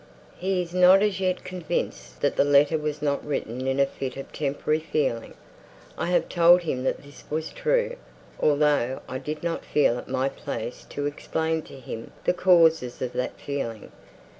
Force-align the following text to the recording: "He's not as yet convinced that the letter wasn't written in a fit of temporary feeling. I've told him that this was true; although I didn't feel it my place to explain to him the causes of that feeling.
"He's 0.35 0.73
not 0.73 1.03
as 1.03 1.19
yet 1.19 1.43
convinced 1.43 2.21
that 2.21 2.35
the 2.35 2.43
letter 2.43 2.75
wasn't 2.75 3.21
written 3.21 3.67
in 3.67 3.79
a 3.79 3.85
fit 3.85 4.17
of 4.17 4.33
temporary 4.33 4.79
feeling. 4.79 5.35
I've 5.95 6.27
told 6.27 6.63
him 6.63 6.83
that 6.85 7.03
this 7.03 7.23
was 7.29 7.51
true; 7.51 7.97
although 8.39 9.01
I 9.07 9.19
didn't 9.19 9.63
feel 9.63 9.99
it 9.99 10.07
my 10.07 10.27
place 10.27 10.85
to 10.89 11.05
explain 11.05 11.61
to 11.69 11.79
him 11.79 12.13
the 12.23 12.33
causes 12.33 12.99
of 12.99 13.13
that 13.13 13.39
feeling. 13.39 13.91